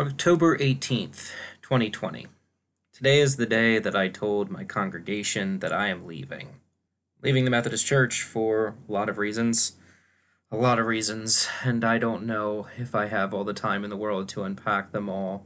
October 0.00 0.56
18th, 0.56 1.32
2020. 1.60 2.26
Today 2.90 3.20
is 3.20 3.36
the 3.36 3.44
day 3.44 3.78
that 3.78 3.94
I 3.94 4.08
told 4.08 4.50
my 4.50 4.64
congregation 4.64 5.58
that 5.58 5.74
I 5.74 5.88
am 5.88 6.06
leaving. 6.06 6.60
Leaving 7.22 7.44
the 7.44 7.50
Methodist 7.50 7.84
Church 7.84 8.22
for 8.22 8.76
a 8.88 8.92
lot 8.92 9.10
of 9.10 9.18
reasons. 9.18 9.72
A 10.50 10.56
lot 10.56 10.78
of 10.78 10.86
reasons, 10.86 11.48
and 11.62 11.84
I 11.84 11.98
don't 11.98 12.24
know 12.24 12.66
if 12.78 12.94
I 12.94 13.08
have 13.08 13.34
all 13.34 13.44
the 13.44 13.52
time 13.52 13.84
in 13.84 13.90
the 13.90 13.96
world 13.96 14.26
to 14.30 14.42
unpack 14.42 14.92
them 14.92 15.10
all. 15.10 15.44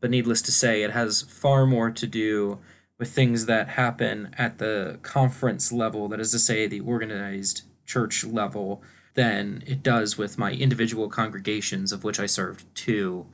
But 0.00 0.10
needless 0.10 0.42
to 0.42 0.52
say, 0.52 0.84
it 0.84 0.92
has 0.92 1.22
far 1.22 1.66
more 1.66 1.90
to 1.90 2.06
do 2.06 2.60
with 3.00 3.10
things 3.10 3.46
that 3.46 3.70
happen 3.70 4.32
at 4.38 4.58
the 4.58 5.00
conference 5.02 5.72
level, 5.72 6.06
that 6.06 6.20
is 6.20 6.30
to 6.30 6.38
say, 6.38 6.68
the 6.68 6.78
organized 6.78 7.62
church 7.84 8.24
level, 8.24 8.80
than 9.14 9.64
it 9.66 9.82
does 9.82 10.16
with 10.16 10.38
my 10.38 10.52
individual 10.52 11.08
congregations, 11.08 11.90
of 11.90 12.04
which 12.04 12.20
I 12.20 12.26
served 12.26 12.64
two 12.76 13.26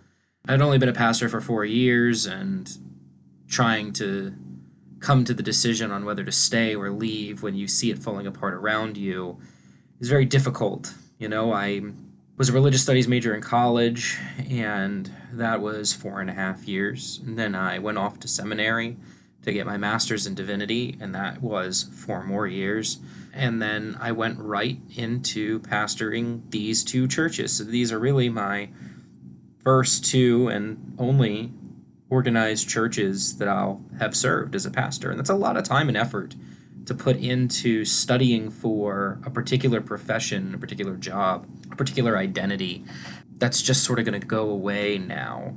I'd 0.47 0.61
only 0.61 0.77
been 0.77 0.91
a 0.91 0.95
pastor 0.95 1.31
for 1.31 1.41
four 1.41 1.65
years 1.65 2.27
and 2.27 2.71
trying 3.49 3.95
to 3.95 4.35
come 5.01 5.25
to 5.25 5.33
the 5.33 5.43
decision 5.43 5.91
on 5.91 6.05
whether 6.05 6.23
to 6.23 6.33
stay 6.33 6.75
or 6.75 6.91
leave 6.91 7.43
when 7.43 7.55
you 7.55 7.67
see 7.67 7.91
it 7.91 7.99
falling 7.99 8.27
apart 8.27 8.53
around 8.53 8.99
you 8.99 9.39
is 10.01 10.09
very 10.11 10.27
difficult. 10.27 10.93
You 11.19 11.29
know, 11.29 11.53
I 11.53 11.81
was 12.37 12.51
a 12.51 12.53
religious 12.53 12.83
studies 12.83 13.09
major 13.09 13.35
in 13.35 13.41
college, 13.41 14.19
and 14.51 15.11
that 15.33 15.63
was 15.63 15.95
four 15.95 16.21
and 16.21 16.29
a 16.29 16.35
half 16.35 16.69
years. 16.69 17.21
And 17.25 17.39
then 17.39 17.55
I 17.55 17.79
went 17.79 17.97
off 17.97 18.21
to 18.21 18.29
seminary 18.29 18.99
to 19.45 19.53
get 19.53 19.65
my 19.65 19.79
master's 19.79 20.27
in 20.27 20.35
divinity, 20.35 20.99
and 21.01 21.15
that 21.15 21.41
was 21.41 21.85
four 21.85 22.23
more 22.23 22.47
years. 22.47 22.99
And 23.33 23.63
then 23.63 23.97
I 23.99 24.13
went 24.13 24.39
right 24.39 24.79
into 24.95 25.61
pastoring 25.61 26.51
these 26.51 26.85
two 26.85 27.09
churches. 27.09 27.57
So 27.57 27.65
these 27.65 27.93
are 27.93 27.99
really 27.99 28.29
my 28.29 28.69
first 29.65 30.05
two 30.05 30.49
and 30.49 30.95
only 30.99 31.53
organized 32.11 32.69
churches 32.69 33.39
that 33.39 33.49
I'll 33.49 33.83
have 33.99 34.15
served 34.15 34.55
as 34.55 34.67
a 34.67 34.71
pastor. 34.71 35.11
And 35.11 35.19
that's 35.19 35.31
a 35.31 35.35
lot 35.35 35.57
of 35.57 35.65
time 35.65 35.89
and 35.89 35.97
effort 35.97 36.37
to 36.87 36.95
put 36.95 37.17
into 37.17 37.85
studying 37.85 38.51
for 38.51 39.19
a 39.25 39.31
particular 39.31 39.81
profession, 39.81 40.55
a 40.55 40.59
particular 40.59 40.97
job, 40.97 41.47
a 41.73 41.77
particular 41.77 42.17
identity. 42.19 42.85
That's 43.39 43.63
just 43.63 43.83
sort 43.83 43.99
of 43.99 44.05
going 44.05 44.21
to 44.21 44.27
go 44.27 44.51
away 44.51 44.99
now. 44.99 45.57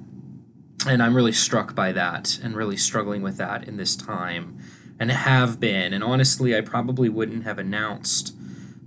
And 0.88 1.04
I'm 1.04 1.16
really 1.16 1.34
struck 1.34 1.76
by 1.76 1.92
that 1.92 2.40
and 2.42 2.56
really 2.56 2.78
struggling 2.78 3.22
with 3.22 3.38
that 3.38 3.68
in 3.68 3.76
this 3.78 3.96
time 3.96 4.58
and 5.00 5.12
have 5.12 5.60
been. 5.60 5.94
And 5.94 6.04
honestly, 6.04 6.56
I 6.56 6.62
probably 6.62 7.10
wouldn't 7.10 7.44
have 7.44 7.60
announced 7.60 8.36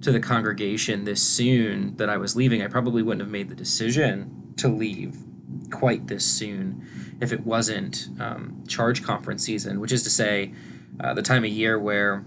to 0.00 0.10
the 0.10 0.20
congregation 0.20 1.05
this 1.05 1.22
soon 1.22 1.96
that 1.96 2.08
I 2.08 2.16
was 2.16 2.34
leaving. 2.34 2.62
I 2.62 2.68
probably 2.68 3.02
wouldn't 3.02 3.20
have 3.20 3.30
made 3.30 3.50
the 3.50 3.55
decision 3.55 4.39
to 4.56 4.68
leave 4.68 5.16
quite 5.70 6.06
this 6.06 6.24
soon 6.24 6.86
if 7.20 7.32
it 7.32 7.44
wasn't 7.44 8.08
um, 8.18 8.64
charge 8.66 9.02
conference 9.02 9.44
season, 9.44 9.80
which 9.80 9.92
is 9.92 10.02
to 10.02 10.10
say, 10.10 10.52
uh, 10.98 11.14
the 11.14 11.22
time 11.22 11.44
of 11.44 11.50
year 11.50 11.78
where 11.78 12.24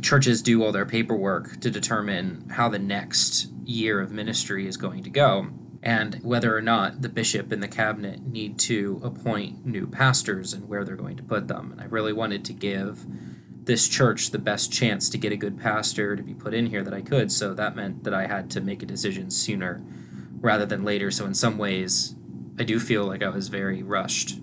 churches 0.00 0.42
do 0.42 0.62
all 0.64 0.72
their 0.72 0.86
paperwork 0.86 1.60
to 1.60 1.70
determine 1.70 2.48
how 2.50 2.68
the 2.68 2.78
next 2.78 3.48
year 3.64 4.00
of 4.00 4.10
ministry 4.10 4.66
is 4.66 4.76
going 4.76 5.02
to 5.02 5.10
go 5.10 5.48
and 5.82 6.20
whether 6.22 6.56
or 6.56 6.62
not 6.62 7.02
the 7.02 7.08
bishop 7.08 7.50
and 7.50 7.62
the 7.62 7.68
cabinet 7.68 8.24
need 8.24 8.58
to 8.58 9.00
appoint 9.02 9.66
new 9.66 9.86
pastors 9.86 10.52
and 10.52 10.68
where 10.68 10.84
they're 10.84 10.96
going 10.96 11.16
to 11.16 11.22
put 11.22 11.48
them. 11.48 11.72
And 11.72 11.80
I 11.80 11.84
really 11.86 12.12
wanted 12.12 12.44
to 12.46 12.52
give 12.52 13.04
this 13.64 13.88
church 13.88 14.30
the 14.30 14.38
best 14.38 14.72
chance 14.72 15.08
to 15.10 15.18
get 15.18 15.32
a 15.32 15.36
good 15.36 15.58
pastor 15.58 16.16
to 16.16 16.22
be 16.22 16.34
put 16.34 16.54
in 16.54 16.66
here 16.66 16.82
that 16.82 16.94
I 16.94 17.00
could. 17.00 17.30
So 17.32 17.52
that 17.54 17.76
meant 17.76 18.04
that 18.04 18.14
I 18.14 18.26
had 18.26 18.50
to 18.52 18.60
make 18.60 18.82
a 18.82 18.86
decision 18.86 19.30
sooner 19.30 19.82
rather 20.42 20.66
than 20.66 20.84
later. 20.84 21.10
So 21.10 21.24
in 21.24 21.32
some 21.32 21.56
ways, 21.56 22.14
I 22.58 22.64
do 22.64 22.78
feel 22.78 23.06
like 23.06 23.22
I 23.22 23.30
was 23.30 23.48
very 23.48 23.82
rushed. 23.82 24.38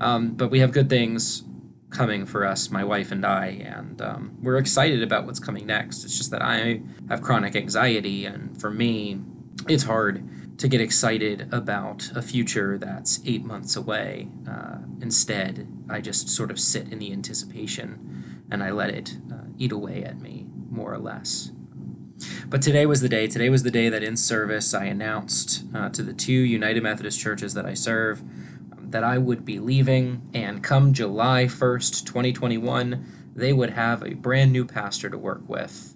Um, 0.00 0.34
but 0.34 0.50
we 0.50 0.60
have 0.60 0.72
good 0.72 0.90
things 0.90 1.44
coming 1.90 2.26
for 2.26 2.44
us, 2.44 2.70
my 2.70 2.84
wife 2.84 3.10
and 3.10 3.24
I, 3.24 3.46
and 3.46 4.02
um, 4.02 4.36
we're 4.42 4.58
excited 4.58 5.02
about 5.02 5.24
what's 5.24 5.40
coming 5.40 5.66
next. 5.66 6.04
It's 6.04 6.18
just 6.18 6.30
that 6.32 6.42
I 6.42 6.82
have 7.08 7.22
chronic 7.22 7.56
anxiety, 7.56 8.26
and 8.26 8.60
for 8.60 8.70
me, 8.70 9.22
it's 9.66 9.84
hard 9.84 10.22
to 10.58 10.68
get 10.68 10.80
excited 10.80 11.48
about 11.52 12.10
a 12.14 12.20
future 12.20 12.78
that's 12.78 13.20
eight 13.24 13.44
months 13.44 13.74
away. 13.76 14.28
Uh, 14.48 14.78
instead, 15.00 15.66
I 15.88 16.00
just 16.00 16.28
sort 16.28 16.50
of 16.50 16.60
sit 16.60 16.92
in 16.92 16.98
the 16.98 17.12
anticipation 17.12 18.44
and 18.50 18.62
I 18.62 18.70
let 18.70 18.90
it 18.90 19.16
uh, 19.32 19.36
eat 19.56 19.72
away 19.72 20.02
at 20.04 20.20
me, 20.20 20.46
more 20.70 20.92
or 20.92 20.98
less. 20.98 21.52
But 22.48 22.62
today 22.62 22.86
was 22.86 23.00
the 23.00 23.08
day. 23.08 23.26
Today 23.26 23.48
was 23.48 23.62
the 23.62 23.70
day 23.70 23.88
that 23.88 24.02
in 24.02 24.16
service 24.16 24.74
I 24.74 24.84
announced 24.84 25.64
uh, 25.74 25.88
to 25.90 26.02
the 26.02 26.12
two 26.12 26.32
United 26.32 26.82
Methodist 26.82 27.20
churches 27.20 27.54
that 27.54 27.66
I 27.66 27.74
serve 27.74 28.20
um, 28.72 28.90
that 28.90 29.04
I 29.04 29.18
would 29.18 29.44
be 29.44 29.58
leaving, 29.58 30.28
and 30.34 30.62
come 30.62 30.92
July 30.92 31.44
1st, 31.44 32.04
2021, 32.06 33.04
they 33.34 33.52
would 33.52 33.70
have 33.70 34.02
a 34.02 34.14
brand 34.14 34.52
new 34.52 34.64
pastor 34.64 35.10
to 35.10 35.18
work 35.18 35.48
with. 35.48 35.94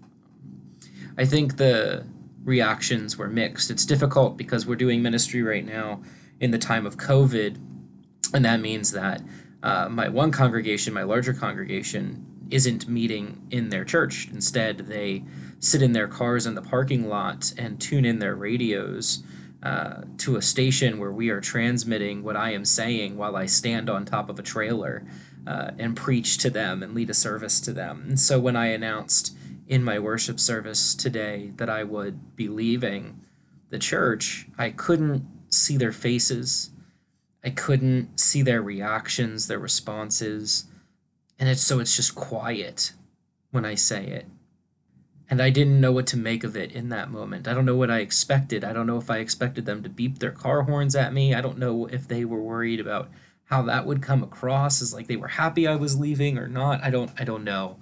I 1.16 1.25
think 1.25 1.56
the 1.56 2.06
reactions 2.44 3.16
were 3.16 3.28
mixed. 3.28 3.71
It's 3.71 3.84
difficult 3.84 4.37
because 4.37 4.66
we're 4.66 4.77
doing 4.77 5.03
ministry 5.03 5.43
right 5.43 5.65
now 5.65 6.03
in 6.41 6.50
the 6.50 6.59
time 6.59 6.87
of 6.87 6.97
COVID, 6.97 7.56
and 8.34 8.44
that 8.44 8.60
means 8.60 8.93
that 8.93 9.22
uh, 9.62 9.89
my 9.89 10.09
one 10.09 10.31
congregation, 10.31 10.93
my 10.93 11.03
larger 11.03 11.33
congregation, 11.33 12.27
isn't 12.52 12.88
meeting 12.88 13.46
in 13.50 13.70
their 13.70 13.84
church. 13.84 14.28
Instead, 14.32 14.78
they 14.78 15.24
sit 15.58 15.82
in 15.82 15.92
their 15.92 16.08
cars 16.08 16.46
in 16.46 16.54
the 16.54 16.62
parking 16.62 17.08
lot 17.08 17.52
and 17.56 17.80
tune 17.80 18.04
in 18.04 18.18
their 18.18 18.34
radios 18.34 19.22
uh, 19.62 20.02
to 20.18 20.36
a 20.36 20.42
station 20.42 20.98
where 20.98 21.12
we 21.12 21.30
are 21.30 21.41
transmitting 21.41 22.22
what 22.22 22.36
I 22.36 22.52
am 22.52 22.64
saying 22.64 23.16
while 23.16 23.36
I 23.36 23.46
stand 23.46 23.88
on 23.88 24.04
top 24.04 24.28
of 24.28 24.38
a 24.38 24.42
trailer 24.42 25.06
uh, 25.46 25.70
and 25.78 25.96
preach 25.96 26.38
to 26.38 26.50
them 26.50 26.82
and 26.82 26.94
lead 26.94 27.10
a 27.10 27.14
service 27.14 27.60
to 27.60 27.72
them. 27.72 28.04
And 28.08 28.20
so 28.20 28.41
when 28.41 28.56
I 28.56 28.66
announced 28.66 29.36
in 29.68 29.84
my 29.84 29.98
worship 29.98 30.41
service 30.41 30.94
today 30.94 31.52
that 31.56 31.70
I 31.70 31.84
would 31.84 32.36
be 32.36 32.48
leaving 32.48 33.20
the 33.70 33.78
church, 33.78 34.48
I 34.58 34.70
couldn't 34.70 35.24
see 35.48 35.76
their 35.76 35.92
faces. 35.92 36.70
I 37.44 37.50
couldn't 37.50 38.18
see 38.18 38.42
their 38.42 38.62
reactions, 38.62 39.46
their 39.46 39.58
responses. 39.58 40.66
And 41.42 41.50
it's 41.50 41.60
so 41.60 41.80
it's 41.80 41.97
just 41.97 42.14
quiet 42.14 42.92
when 43.50 43.64
I 43.64 43.75
say 43.75 44.06
it 44.06 44.26
and 45.28 45.42
I 45.42 45.50
didn't 45.50 45.80
know 45.80 45.91
what 45.91 46.06
to 46.08 46.16
make 46.16 46.44
of 46.44 46.56
it 46.56 46.70
in 46.70 46.88
that 46.91 47.10
moment. 47.10 47.48
I 47.48 47.53
don't 47.53 47.66
know 47.66 47.75
what 47.75 47.91
I 47.91 47.98
expected. 47.98 48.62
I 48.62 48.72
don't 48.72 48.86
know 48.86 48.98
if 48.98 49.10
I 49.10 49.19
expected 49.19 49.66
them 49.66 49.82
to 49.82 49.88
beep 49.88 50.20
their 50.20 50.30
car 50.30 50.62
horns 50.62 50.94
at 50.94 51.12
me. 51.12 51.34
I 51.34 51.41
don't 51.41 51.58
know 51.58 51.86
if 51.86 52.06
they 52.06 52.25
were 52.25 52.41
worried 52.41 52.78
about 52.78 53.10
how 53.47 53.60
that 53.62 53.86
would 53.86 54.03
come 54.03 54.22
across 54.22 54.80
as 54.80 54.94
like 54.94 55.08
they 55.08 55.16
were 55.16 55.26
happy 55.26 55.66
I 55.66 55.75
was 55.75 55.98
leaving 55.98 56.38
or 56.38 56.47
not. 56.47 56.80
I 56.84 56.91
don't 56.91 57.10
I 57.19 57.25
don't 57.25 57.42
know. 57.42 57.78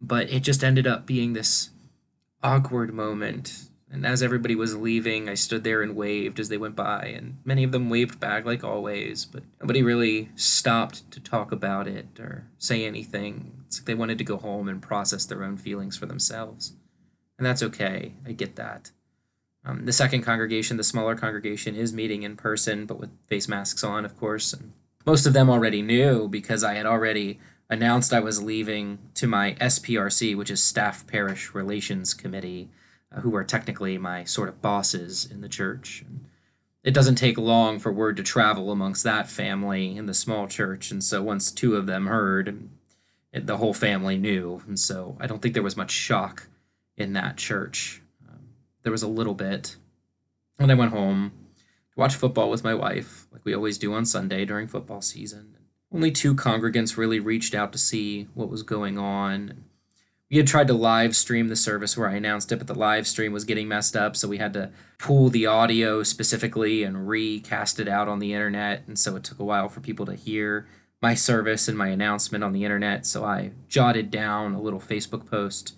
But 0.00 0.30
it 0.30 0.40
just 0.40 0.64
ended 0.64 0.86
up 0.86 1.04
being 1.04 1.34
this 1.34 1.68
awkward 2.42 2.94
moment. 2.94 3.68
And 3.92 4.06
as 4.06 4.22
everybody 4.22 4.54
was 4.54 4.74
leaving, 4.74 5.28
I 5.28 5.34
stood 5.34 5.64
there 5.64 5.82
and 5.82 5.94
waved 5.94 6.40
as 6.40 6.48
they 6.48 6.56
went 6.56 6.74
by, 6.74 7.12
and 7.14 7.38
many 7.44 7.62
of 7.62 7.72
them 7.72 7.90
waved 7.90 8.18
back 8.18 8.46
like 8.46 8.64
always, 8.64 9.26
but 9.26 9.42
nobody 9.60 9.82
really 9.82 10.30
stopped 10.34 11.10
to 11.10 11.20
talk 11.20 11.52
about 11.52 11.86
it 11.86 12.18
or 12.18 12.46
say 12.56 12.86
anything. 12.86 13.52
It's 13.66 13.80
like 13.80 13.86
they 13.86 13.94
wanted 13.94 14.16
to 14.18 14.24
go 14.24 14.38
home 14.38 14.66
and 14.66 14.80
process 14.80 15.26
their 15.26 15.44
own 15.44 15.58
feelings 15.58 15.98
for 15.98 16.06
themselves 16.06 16.72
and 17.42 17.46
that's 17.48 17.62
okay. 17.64 18.12
I 18.24 18.30
get 18.30 18.54
that. 18.54 18.92
Um, 19.64 19.84
the 19.84 19.92
second 19.92 20.22
congregation, 20.22 20.76
the 20.76 20.84
smaller 20.84 21.16
congregation, 21.16 21.74
is 21.74 21.92
meeting 21.92 22.22
in 22.22 22.36
person, 22.36 22.86
but 22.86 23.00
with 23.00 23.10
face 23.26 23.48
masks 23.48 23.82
on, 23.82 24.04
of 24.04 24.16
course. 24.16 24.52
And 24.52 24.74
most 25.04 25.26
of 25.26 25.32
them 25.32 25.50
already 25.50 25.82
knew 25.82 26.28
because 26.28 26.62
I 26.62 26.74
had 26.74 26.86
already 26.86 27.40
announced 27.68 28.12
I 28.12 28.20
was 28.20 28.40
leaving 28.40 29.00
to 29.14 29.26
my 29.26 29.54
SPRC, 29.54 30.36
which 30.36 30.52
is 30.52 30.62
Staff 30.62 31.04
Parish 31.08 31.52
Relations 31.52 32.14
Committee, 32.14 32.68
who 33.20 33.34
are 33.36 33.44
technically 33.44 33.98
my 33.98 34.24
sort 34.24 34.48
of 34.48 34.62
bosses 34.62 35.28
in 35.30 35.40
the 35.40 35.48
church. 35.48 36.04
And 36.06 36.24
it 36.82 36.94
doesn't 36.94 37.16
take 37.16 37.38
long 37.38 37.78
for 37.78 37.92
word 37.92 38.16
to 38.16 38.22
travel 38.22 38.72
amongst 38.72 39.04
that 39.04 39.28
family 39.28 39.96
in 39.96 40.06
the 40.06 40.14
small 40.14 40.48
church, 40.48 40.90
and 40.90 41.02
so 41.02 41.22
once 41.22 41.52
two 41.52 41.76
of 41.76 41.86
them 41.86 42.06
heard, 42.06 42.68
it, 43.32 43.46
the 43.46 43.58
whole 43.58 43.74
family 43.74 44.18
knew, 44.18 44.62
and 44.66 44.78
so 44.78 45.16
I 45.20 45.26
don't 45.26 45.40
think 45.40 45.54
there 45.54 45.62
was 45.62 45.76
much 45.76 45.90
shock 45.90 46.48
in 46.96 47.12
that 47.12 47.36
church. 47.36 48.02
Um, 48.28 48.40
there 48.82 48.92
was 48.92 49.02
a 49.02 49.08
little 49.08 49.34
bit. 49.34 49.76
And 50.58 50.70
I 50.70 50.74
went 50.74 50.92
home 50.92 51.32
to 51.56 51.64
watch 51.96 52.14
football 52.14 52.50
with 52.50 52.62
my 52.62 52.74
wife, 52.74 53.26
like 53.32 53.44
we 53.44 53.54
always 53.54 53.78
do 53.78 53.94
on 53.94 54.04
Sunday 54.04 54.44
during 54.44 54.68
football 54.68 55.00
season. 55.00 55.56
Only 55.92 56.10
two 56.10 56.34
congregants 56.34 56.96
really 56.96 57.20
reached 57.20 57.54
out 57.54 57.72
to 57.72 57.78
see 57.78 58.28
what 58.34 58.48
was 58.48 58.62
going 58.62 58.98
on. 58.98 59.64
We 60.32 60.38
had 60.38 60.46
tried 60.46 60.68
to 60.68 60.72
live 60.72 61.14
stream 61.14 61.48
the 61.48 61.56
service 61.56 61.94
where 61.94 62.08
I 62.08 62.14
announced 62.14 62.50
it, 62.52 62.56
but 62.56 62.66
the 62.66 62.74
live 62.74 63.06
stream 63.06 63.34
was 63.34 63.44
getting 63.44 63.68
messed 63.68 63.94
up, 63.94 64.16
so 64.16 64.28
we 64.28 64.38
had 64.38 64.54
to 64.54 64.70
pull 64.98 65.28
the 65.28 65.44
audio 65.44 66.02
specifically 66.02 66.82
and 66.84 67.06
recast 67.06 67.78
it 67.78 67.86
out 67.86 68.08
on 68.08 68.18
the 68.18 68.32
internet. 68.32 68.82
And 68.86 68.98
so 68.98 69.14
it 69.14 69.24
took 69.24 69.38
a 69.38 69.44
while 69.44 69.68
for 69.68 69.80
people 69.80 70.06
to 70.06 70.14
hear 70.14 70.66
my 71.02 71.12
service 71.12 71.68
and 71.68 71.76
my 71.76 71.88
announcement 71.88 72.42
on 72.42 72.54
the 72.54 72.64
internet. 72.64 73.04
So 73.04 73.26
I 73.26 73.50
jotted 73.68 74.10
down 74.10 74.54
a 74.54 74.60
little 74.62 74.80
Facebook 74.80 75.26
post 75.26 75.74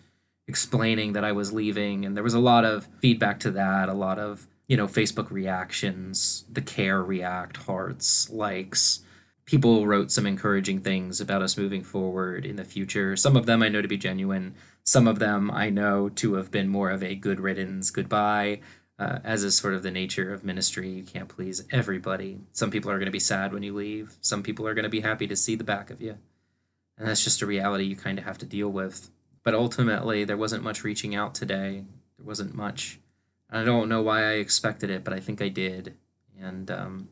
explaining 0.47 1.15
that 1.15 1.25
I 1.25 1.33
was 1.33 1.53
leaving. 1.53 2.05
And 2.05 2.17
there 2.17 2.23
was 2.23 2.35
a 2.35 2.39
lot 2.39 2.65
of 2.65 2.87
feedback 3.01 3.41
to 3.41 3.51
that, 3.51 3.89
a 3.89 3.93
lot 3.95 4.21
of 4.21 4.47
you 4.69 4.77
know, 4.77 4.87
Facebook 4.87 5.33
reactions, 5.33 6.45
the 6.51 6.63
care 6.63 7.03
react, 7.03 7.57
hearts, 7.59 8.31
likes. 8.31 9.01
People 9.47 9.87
wrote 9.87 10.11
some 10.11 10.27
encouraging 10.27 10.81
things 10.81 11.21
about 11.21 11.43
us 11.43 11.59
moving 11.59 11.83
forward 11.83 12.47
in 12.47 12.57
the 12.57 12.65
future. 12.65 13.17
Some 13.17 13.37
of 13.37 13.47
them 13.47 13.63
I 13.63 13.69
know 13.69 13.83
to 13.83 13.89
be 13.89 13.99
genuine. 13.99 14.55
Some 14.85 15.07
of 15.07 15.19
them 15.19 15.51
I 15.51 15.71
know 15.71 16.09
to 16.11 16.35
have 16.35 16.51
been 16.51 16.69
more 16.69 16.91
of 16.91 17.03
a 17.03 17.15
good 17.15 17.41
riddance, 17.41 17.91
goodbye, 17.91 18.61
uh, 18.99 19.19
as 19.23 19.45
is 19.45 19.57
sort 19.57 19.75
of 19.75 19.83
the 19.83 19.91
nature 19.91 20.33
of 20.33 20.45
ministry. 20.45 20.91
You 20.91 21.03
can't 21.03 21.29
please 21.29 21.65
everybody. 21.71 22.41
Some 22.53 22.71
people 22.71 22.91
are 22.91 22.99
going 22.99 23.07
to 23.07 23.13
be 23.13 23.21
sad 23.21 23.53
when 23.53 23.63
you 23.63 23.75
leave, 23.75 24.17
some 24.21 24.43
people 24.43 24.67
are 24.67 24.75
going 24.75 24.85
to 24.85 24.89
be 24.89 25.01
happy 25.01 25.27
to 25.27 25.37
see 25.37 25.57
the 25.57 25.65
back 25.65 25.91
of 25.91 26.01
you. 26.01 26.19
And 26.97 27.09
that's 27.09 27.25
just 27.25 27.43
a 27.43 27.47
reality 27.47 27.85
you 27.85 27.97
kind 27.97 28.19
of 28.19 28.25
have 28.25 28.39
to 28.39 28.47
deal 28.47 28.69
with. 28.69 29.11
But 29.43 29.55
ultimately, 29.55 30.25
there 30.25 30.37
wasn't 30.37 30.63
much 30.63 30.85
reaching 30.85 31.15
out 31.15 31.35
today. 31.35 31.85
There 32.17 32.27
wasn't 32.27 32.55
much. 32.55 32.99
I 33.51 33.63
don't 33.63 33.89
know 33.89 34.01
why 34.01 34.23
I 34.23 34.33
expected 34.35 34.91
it, 34.91 35.05
but 35.05 35.13
I 35.13 35.21
think 35.21 35.43
I 35.43 35.49
did. 35.49 35.95
And 36.41 36.71
um, 36.71 37.09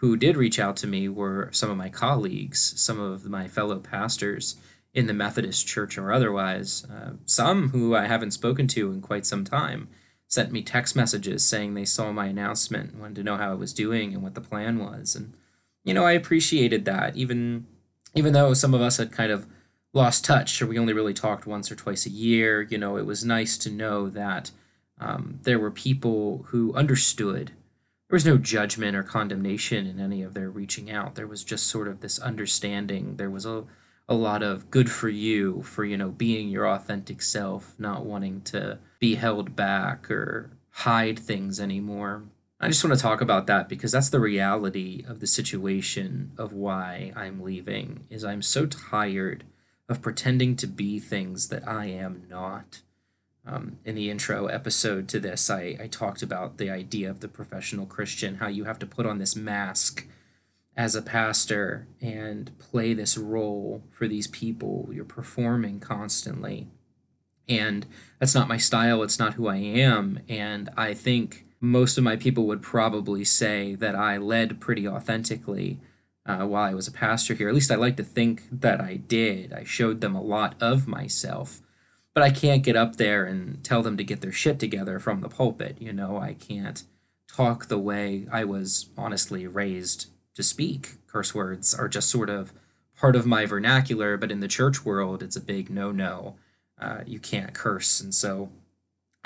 who 0.00 0.16
did 0.16 0.36
reach 0.36 0.58
out 0.58 0.76
to 0.76 0.86
me 0.86 1.08
were 1.08 1.48
some 1.52 1.70
of 1.70 1.76
my 1.76 1.88
colleagues, 1.88 2.74
some 2.80 3.00
of 3.00 3.24
my 3.26 3.48
fellow 3.48 3.78
pastors 3.78 4.56
in 4.92 5.06
the 5.06 5.14
Methodist 5.14 5.66
Church 5.66 5.96
or 5.98 6.12
otherwise. 6.12 6.86
Uh, 6.90 7.12
some 7.24 7.70
who 7.70 7.94
I 7.94 8.06
haven't 8.06 8.32
spoken 8.32 8.66
to 8.68 8.92
in 8.92 9.00
quite 9.00 9.26
some 9.26 9.44
time 9.44 9.88
sent 10.28 10.52
me 10.52 10.62
text 10.62 10.96
messages 10.96 11.44
saying 11.44 11.74
they 11.74 11.84
saw 11.84 12.12
my 12.12 12.26
announcement, 12.26 12.98
wanted 12.98 13.16
to 13.16 13.22
know 13.22 13.36
how 13.36 13.52
I 13.52 13.54
was 13.54 13.72
doing 13.72 14.12
and 14.12 14.22
what 14.22 14.34
the 14.34 14.40
plan 14.40 14.78
was. 14.78 15.14
And, 15.14 15.34
you 15.84 15.94
know, 15.94 16.04
I 16.04 16.12
appreciated 16.12 16.84
that, 16.84 17.16
even 17.16 17.66
even 18.14 18.32
though 18.32 18.54
some 18.54 18.74
of 18.74 18.80
us 18.80 18.96
had 18.96 19.12
kind 19.12 19.30
of 19.30 19.46
lost 19.92 20.24
touch 20.24 20.60
or 20.60 20.66
we 20.66 20.78
only 20.78 20.92
really 20.92 21.14
talked 21.14 21.46
once 21.46 21.70
or 21.70 21.74
twice 21.74 22.06
a 22.06 22.10
year, 22.10 22.62
you 22.62 22.78
know, 22.78 22.96
it 22.96 23.06
was 23.06 23.24
nice 23.24 23.58
to 23.58 23.70
know 23.70 24.08
that 24.08 24.50
um, 24.98 25.40
there 25.42 25.58
were 25.58 25.70
people 25.70 26.44
who 26.48 26.74
understood. 26.74 27.52
There 28.08 28.16
was 28.16 28.26
no 28.26 28.38
judgment 28.38 28.96
or 28.96 29.02
condemnation 29.02 29.84
in 29.84 29.98
any 29.98 30.22
of 30.22 30.34
their 30.34 30.48
reaching 30.48 30.90
out. 30.90 31.16
There 31.16 31.26
was 31.26 31.42
just 31.42 31.66
sort 31.66 31.88
of 31.88 32.00
this 32.00 32.20
understanding. 32.20 33.16
There 33.16 33.30
was 33.30 33.44
a, 33.44 33.64
a 34.08 34.14
lot 34.14 34.44
of 34.44 34.70
good 34.70 34.88
for 34.90 35.08
you 35.08 35.62
for, 35.62 35.84
you 35.84 35.96
know, 35.96 36.10
being 36.10 36.48
your 36.48 36.68
authentic 36.68 37.20
self, 37.20 37.74
not 37.78 38.04
wanting 38.04 38.42
to 38.42 38.78
be 39.00 39.16
held 39.16 39.56
back 39.56 40.08
or 40.08 40.56
hide 40.70 41.18
things 41.18 41.58
anymore. 41.58 42.22
I 42.60 42.68
just 42.68 42.84
want 42.84 42.96
to 42.96 43.02
talk 43.02 43.20
about 43.20 43.48
that 43.48 43.68
because 43.68 43.90
that's 43.90 44.08
the 44.10 44.20
reality 44.20 45.04
of 45.08 45.18
the 45.18 45.26
situation 45.26 46.30
of 46.38 46.52
why 46.52 47.12
I'm 47.16 47.42
leaving 47.42 48.04
is 48.08 48.24
I'm 48.24 48.40
so 48.40 48.66
tired 48.66 49.44
of 49.88 50.00
pretending 50.00 50.54
to 50.56 50.68
be 50.68 51.00
things 51.00 51.48
that 51.48 51.66
I 51.66 51.86
am 51.86 52.22
not. 52.30 52.82
Um, 53.46 53.78
in 53.84 53.94
the 53.94 54.10
intro 54.10 54.46
episode 54.46 55.08
to 55.08 55.20
this, 55.20 55.48
I, 55.48 55.76
I 55.80 55.86
talked 55.86 56.22
about 56.22 56.58
the 56.58 56.68
idea 56.68 57.08
of 57.08 57.20
the 57.20 57.28
professional 57.28 57.86
Christian, 57.86 58.36
how 58.36 58.48
you 58.48 58.64
have 58.64 58.78
to 58.80 58.86
put 58.86 59.06
on 59.06 59.18
this 59.18 59.36
mask 59.36 60.06
as 60.76 60.94
a 60.94 61.02
pastor 61.02 61.86
and 62.00 62.50
play 62.58 62.92
this 62.92 63.16
role 63.16 63.82
for 63.90 64.08
these 64.08 64.26
people. 64.26 64.88
You're 64.92 65.04
performing 65.04 65.78
constantly. 65.78 66.66
And 67.48 67.86
that's 68.18 68.34
not 68.34 68.48
my 68.48 68.56
style, 68.56 69.02
it's 69.02 69.18
not 69.18 69.34
who 69.34 69.46
I 69.46 69.56
am. 69.56 70.20
And 70.28 70.68
I 70.76 70.92
think 70.92 71.46
most 71.60 71.96
of 71.96 72.04
my 72.04 72.16
people 72.16 72.46
would 72.46 72.62
probably 72.62 73.24
say 73.24 73.74
that 73.76 73.94
I 73.94 74.16
led 74.16 74.60
pretty 74.60 74.86
authentically 74.86 75.80
uh, 76.26 76.44
while 76.44 76.64
I 76.64 76.74
was 76.74 76.88
a 76.88 76.92
pastor 76.92 77.34
here. 77.34 77.48
At 77.48 77.54
least 77.54 77.70
I 77.70 77.76
like 77.76 77.96
to 77.96 78.02
think 78.02 78.42
that 78.50 78.80
I 78.80 78.96
did. 78.96 79.52
I 79.52 79.64
showed 79.64 80.00
them 80.00 80.16
a 80.16 80.22
lot 80.22 80.56
of 80.60 80.88
myself. 80.88 81.62
But 82.16 82.22
I 82.22 82.30
can't 82.30 82.62
get 82.62 82.76
up 82.76 82.96
there 82.96 83.26
and 83.26 83.62
tell 83.62 83.82
them 83.82 83.98
to 83.98 84.02
get 84.02 84.22
their 84.22 84.32
shit 84.32 84.58
together 84.58 84.98
from 84.98 85.20
the 85.20 85.28
pulpit. 85.28 85.76
You 85.78 85.92
know, 85.92 86.16
I 86.16 86.32
can't 86.32 86.82
talk 87.28 87.66
the 87.66 87.78
way 87.78 88.26
I 88.32 88.42
was 88.42 88.88
honestly 88.96 89.46
raised 89.46 90.06
to 90.34 90.42
speak. 90.42 90.94
Curse 91.06 91.34
words 91.34 91.74
are 91.74 91.88
just 91.88 92.08
sort 92.08 92.30
of 92.30 92.54
part 92.96 93.16
of 93.16 93.26
my 93.26 93.44
vernacular, 93.44 94.16
but 94.16 94.32
in 94.32 94.40
the 94.40 94.48
church 94.48 94.82
world, 94.82 95.22
it's 95.22 95.36
a 95.36 95.42
big 95.42 95.68
no 95.68 95.92
no. 95.92 96.36
Uh, 96.80 97.00
you 97.06 97.18
can't 97.18 97.52
curse. 97.52 98.00
And 98.00 98.14
so 98.14 98.48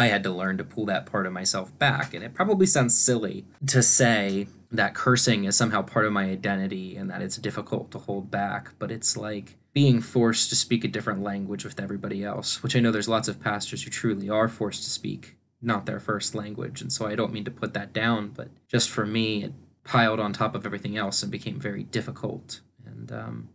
I 0.00 0.06
had 0.06 0.23
to 0.23 0.31
learn 0.31 0.56
to 0.56 0.64
pull 0.64 0.87
that 0.87 1.05
part 1.05 1.26
of 1.26 1.32
myself 1.35 1.79
back. 1.79 2.14
And 2.14 2.25
it 2.25 2.32
probably 2.32 2.64
sounds 2.64 2.97
silly 2.97 3.44
to 3.67 3.82
say 3.82 4.47
that 4.73 4.94
cursing 4.94 5.44
is 5.44 5.56
somehow 5.56 5.82
part 5.82 6.06
of 6.06 6.12
my 6.12 6.25
identity 6.25 6.97
and 6.97 7.11
that 7.11 7.20
it's 7.20 7.37
difficult 7.37 7.91
to 7.91 7.99
hold 7.99 8.31
back, 8.31 8.70
but 8.79 8.91
it's 8.91 9.14
like 9.14 9.56
being 9.75 10.00
forced 10.00 10.49
to 10.49 10.56
speak 10.56 10.85
a 10.85 10.88
different 10.88 11.23
language 11.23 11.67
with 11.67 11.79
everybody 11.79 12.25
else, 12.25 12.62
which 12.62 12.75
I 12.75 12.81
know 12.81 12.91
there's 12.91 13.11
lots 13.11 13.29
of 13.29 13.43
pastors 13.43 13.82
who 13.82 13.91
truly 13.91 14.31
are 14.31 14.49
forced 14.49 14.85
to 14.85 14.91
speak 14.91 15.37
not 15.61 15.85
their 15.85 16.00
first 16.00 16.35
language. 16.35 16.81
And 16.81 16.91
so 16.91 17.06
I 17.06 17.14
don't 17.14 17.35
mean 17.35 17.44
to 17.44 17.50
put 17.50 17.75
that 17.75 17.93
down, 17.93 18.29
but 18.29 18.49
just 18.69 18.88
for 18.88 19.05
me, 19.05 19.44
it 19.44 19.52
piled 19.85 20.19
on 20.19 20.32
top 20.32 20.55
of 20.55 20.64
everything 20.64 20.97
else 20.97 21.23
and 21.23 21.31
became 21.31 21.61
very 21.61 21.82
difficult. 21.82 22.62
And, 22.87 23.12
um, 23.12 23.49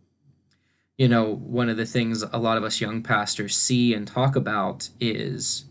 you 0.96 1.08
know, 1.08 1.24
one 1.24 1.68
of 1.68 1.76
the 1.76 1.86
things 1.86 2.22
a 2.22 2.38
lot 2.38 2.56
of 2.56 2.62
us 2.62 2.80
young 2.80 3.02
pastors 3.02 3.56
see 3.56 3.92
and 3.92 4.06
talk 4.06 4.36
about 4.36 4.90
is 5.00 5.64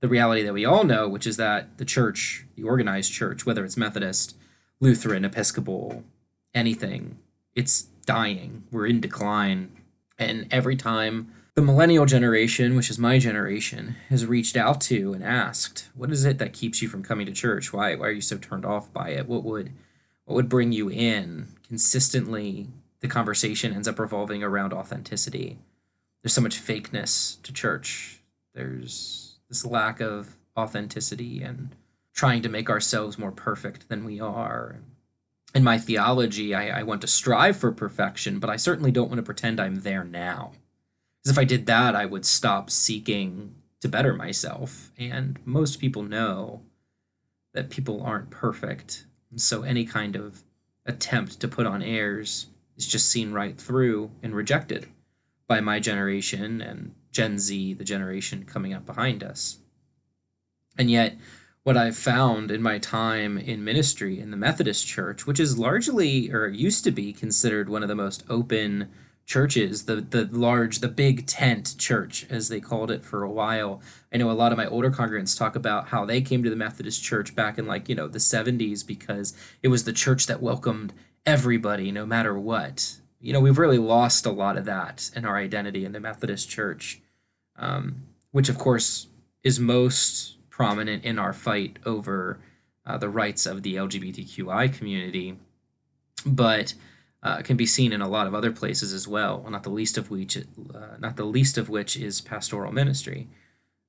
the 0.00 0.08
reality 0.08 0.42
that 0.42 0.52
we 0.52 0.64
all 0.64 0.84
know, 0.84 1.08
which 1.08 1.26
is 1.26 1.36
that 1.36 1.78
the 1.78 1.84
church, 1.84 2.46
the 2.54 2.62
organized 2.62 3.12
church, 3.12 3.44
whether 3.44 3.64
it's 3.64 3.76
Methodist, 3.76 4.36
Lutheran, 4.80 5.24
Episcopal, 5.24 6.04
anything, 6.54 7.18
it's 7.54 7.82
dying. 8.06 8.64
We're 8.70 8.86
in 8.86 9.00
decline. 9.00 9.70
And 10.18 10.46
every 10.50 10.76
time 10.76 11.32
the 11.54 11.62
millennial 11.62 12.06
generation, 12.06 12.76
which 12.76 12.90
is 12.90 12.98
my 12.98 13.18
generation, 13.18 13.96
has 14.08 14.24
reached 14.24 14.56
out 14.56 14.80
to 14.82 15.12
and 15.12 15.24
asked, 15.24 15.88
what 15.94 16.12
is 16.12 16.24
it 16.24 16.38
that 16.38 16.52
keeps 16.52 16.80
you 16.80 16.88
from 16.88 17.02
coming 17.02 17.26
to 17.26 17.32
church? 17.32 17.72
Why, 17.72 17.96
why 17.96 18.06
are 18.06 18.12
you 18.12 18.20
so 18.20 18.38
turned 18.38 18.64
off 18.64 18.92
by 18.92 19.10
it? 19.10 19.28
What 19.28 19.44
would 19.44 19.72
what 20.24 20.34
would 20.34 20.48
bring 20.48 20.72
you 20.72 20.90
in? 20.90 21.48
Consistently 21.66 22.68
the 23.00 23.08
conversation 23.08 23.72
ends 23.72 23.88
up 23.88 23.98
revolving 23.98 24.42
around 24.42 24.72
authenticity. 24.72 25.58
There's 26.22 26.32
so 26.32 26.40
much 26.40 26.60
fakeness 26.60 27.42
to 27.42 27.52
church. 27.52 28.20
There's 28.54 29.27
this 29.48 29.64
lack 29.64 30.00
of 30.00 30.36
authenticity 30.56 31.42
and 31.42 31.74
trying 32.12 32.42
to 32.42 32.48
make 32.48 32.68
ourselves 32.68 33.18
more 33.18 33.32
perfect 33.32 33.88
than 33.88 34.04
we 34.04 34.20
are. 34.20 34.80
In 35.54 35.64
my 35.64 35.78
theology, 35.78 36.54
I, 36.54 36.80
I 36.80 36.82
want 36.82 37.00
to 37.02 37.06
strive 37.06 37.56
for 37.56 37.72
perfection, 37.72 38.38
but 38.38 38.50
I 38.50 38.56
certainly 38.56 38.90
don't 38.90 39.08
want 39.08 39.18
to 39.18 39.22
pretend 39.22 39.60
I'm 39.60 39.80
there 39.80 40.04
now. 40.04 40.52
Because 41.22 41.36
if 41.36 41.38
I 41.38 41.44
did 41.44 41.66
that, 41.66 41.96
I 41.96 42.04
would 42.04 42.26
stop 42.26 42.70
seeking 42.70 43.54
to 43.80 43.88
better 43.88 44.12
myself. 44.12 44.92
And 44.98 45.38
most 45.44 45.78
people 45.80 46.02
know 46.02 46.62
that 47.54 47.70
people 47.70 48.02
aren't 48.02 48.30
perfect. 48.30 49.06
And 49.30 49.40
so 49.40 49.62
any 49.62 49.84
kind 49.84 50.16
of 50.16 50.44
attempt 50.84 51.40
to 51.40 51.48
put 51.48 51.66
on 51.66 51.82
airs 51.82 52.46
is 52.76 52.86
just 52.86 53.08
seen 53.08 53.32
right 53.32 53.58
through 53.58 54.10
and 54.22 54.34
rejected 54.34 54.86
by 55.46 55.60
my 55.60 55.80
generation 55.80 56.60
and 56.60 56.94
Gen 57.12 57.38
Z, 57.38 57.74
the 57.74 57.84
generation 57.84 58.44
coming 58.44 58.72
up 58.72 58.86
behind 58.86 59.22
us. 59.22 59.58
And 60.76 60.90
yet, 60.90 61.16
what 61.64 61.76
I've 61.76 61.96
found 61.96 62.50
in 62.50 62.62
my 62.62 62.78
time 62.78 63.36
in 63.36 63.64
ministry 63.64 64.20
in 64.20 64.30
the 64.30 64.36
Methodist 64.36 64.86
Church, 64.86 65.26
which 65.26 65.40
is 65.40 65.58
largely 65.58 66.32
or 66.32 66.46
used 66.46 66.84
to 66.84 66.90
be 66.90 67.12
considered 67.12 67.68
one 67.68 67.82
of 67.82 67.88
the 67.88 67.94
most 67.94 68.24
open 68.30 68.88
churches, 69.26 69.84
the 69.84 69.96
the 69.96 70.26
large, 70.32 70.78
the 70.78 70.88
big 70.88 71.26
tent 71.26 71.74
church, 71.76 72.24
as 72.30 72.48
they 72.48 72.60
called 72.60 72.90
it 72.90 73.04
for 73.04 73.22
a 73.22 73.30
while. 73.30 73.82
I 74.10 74.16
know 74.16 74.30
a 74.30 74.32
lot 74.32 74.52
of 74.52 74.56
my 74.56 74.66
older 74.66 74.90
congregants 74.90 75.36
talk 75.36 75.54
about 75.54 75.88
how 75.88 76.06
they 76.06 76.22
came 76.22 76.42
to 76.42 76.48
the 76.48 76.56
Methodist 76.56 77.04
Church 77.04 77.34
back 77.34 77.58
in 77.58 77.66
like, 77.66 77.90
you 77.90 77.94
know, 77.94 78.08
the 78.08 78.18
70s 78.18 78.86
because 78.86 79.36
it 79.62 79.68
was 79.68 79.84
the 79.84 79.92
church 79.92 80.26
that 80.28 80.40
welcomed 80.40 80.94
everybody 81.26 81.92
no 81.92 82.06
matter 82.06 82.38
what 82.38 82.96
you 83.20 83.32
know, 83.32 83.40
we've 83.40 83.58
really 83.58 83.78
lost 83.78 84.26
a 84.26 84.30
lot 84.30 84.56
of 84.56 84.64
that 84.66 85.10
in 85.14 85.24
our 85.24 85.36
identity 85.36 85.84
in 85.84 85.92
the 85.92 86.00
Methodist 86.00 86.48
Church, 86.48 87.00
um, 87.56 88.04
which 88.30 88.48
of 88.48 88.58
course 88.58 89.08
is 89.42 89.58
most 89.58 90.36
prominent 90.50 91.04
in 91.04 91.18
our 91.18 91.32
fight 91.32 91.78
over 91.84 92.38
uh, 92.86 92.96
the 92.96 93.08
rights 93.08 93.46
of 93.46 93.62
the 93.62 93.74
LGBTQI 93.74 94.72
community, 94.72 95.36
but 96.24 96.74
uh, 97.22 97.42
can 97.42 97.56
be 97.56 97.66
seen 97.66 97.92
in 97.92 98.00
a 98.00 98.08
lot 98.08 98.26
of 98.26 98.34
other 98.34 98.52
places 98.52 98.92
as 98.92 99.08
well. 99.08 99.44
Not 99.48 99.64
the 99.64 99.70
least 99.70 99.98
of 99.98 100.10
which, 100.10 100.36
uh, 100.36 100.96
not 100.98 101.16
the 101.16 101.24
least 101.24 101.58
of 101.58 101.68
which 101.68 101.96
is 101.96 102.20
pastoral 102.20 102.72
ministry. 102.72 103.28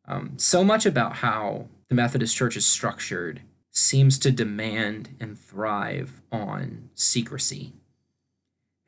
Um, 0.06 0.34
so 0.38 0.64
much 0.64 0.88
about 0.88 1.18
how 1.18 1.68
the 1.88 1.96
Methodist 1.96 2.36
Church 2.36 2.58
is 2.58 2.66
structured 2.66 3.42
seems 3.72 4.18
to 4.20 4.32
demand 4.32 5.16
and 5.20 5.38
thrive 5.38 6.22
on 6.32 6.90
secrecy 6.96 7.74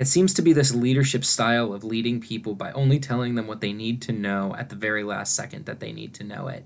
it 0.01 0.07
seems 0.07 0.33
to 0.33 0.41
be 0.41 0.51
this 0.51 0.73
leadership 0.73 1.23
style 1.23 1.71
of 1.71 1.83
leading 1.83 2.19
people 2.19 2.55
by 2.55 2.71
only 2.71 2.97
telling 2.97 3.35
them 3.35 3.45
what 3.45 3.61
they 3.61 3.71
need 3.71 4.01
to 4.01 4.11
know 4.11 4.55
at 4.57 4.69
the 4.69 4.75
very 4.75 5.03
last 5.03 5.35
second 5.35 5.67
that 5.67 5.79
they 5.79 5.91
need 5.91 6.11
to 6.15 6.23
know 6.23 6.47
it. 6.47 6.65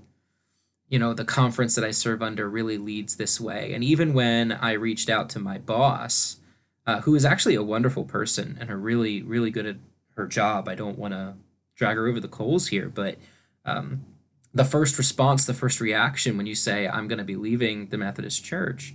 You 0.88 0.98
know, 0.98 1.12
the 1.12 1.22
conference 1.26 1.74
that 1.74 1.84
I 1.84 1.90
serve 1.90 2.22
under 2.22 2.48
really 2.48 2.78
leads 2.78 3.16
this 3.16 3.38
way. 3.38 3.74
And 3.74 3.84
even 3.84 4.14
when 4.14 4.52
I 4.52 4.72
reached 4.72 5.10
out 5.10 5.28
to 5.30 5.38
my 5.38 5.58
boss, 5.58 6.38
uh, 6.86 7.02
who 7.02 7.14
is 7.14 7.26
actually 7.26 7.56
a 7.56 7.62
wonderful 7.62 8.04
person 8.04 8.56
and 8.58 8.70
a 8.70 8.76
really, 8.76 9.20
really 9.20 9.50
good 9.50 9.66
at 9.66 9.76
her 10.16 10.26
job, 10.26 10.66
I 10.66 10.74
don't 10.74 10.98
want 10.98 11.12
to 11.12 11.34
drag 11.74 11.96
her 11.96 12.06
over 12.06 12.20
the 12.20 12.28
coals 12.28 12.68
here, 12.68 12.88
but 12.88 13.18
um, 13.66 14.06
the 14.54 14.64
first 14.64 14.96
response, 14.96 15.44
the 15.44 15.52
first 15.52 15.78
reaction 15.78 16.38
when 16.38 16.46
you 16.46 16.54
say, 16.54 16.88
I'm 16.88 17.06
going 17.06 17.18
to 17.18 17.24
be 17.24 17.36
leaving 17.36 17.88
the 17.88 17.98
Methodist 17.98 18.42
Church, 18.46 18.94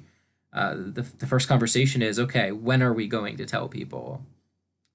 uh, 0.53 0.75
the, 0.75 1.05
the 1.17 1.27
first 1.27 1.47
conversation 1.47 2.01
is, 2.01 2.19
okay, 2.19 2.51
when 2.51 2.83
are 2.83 2.93
we 2.93 3.07
going 3.07 3.37
to 3.37 3.45
tell 3.45 3.67
people? 3.67 4.25